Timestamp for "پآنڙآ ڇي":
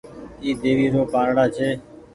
1.13-1.69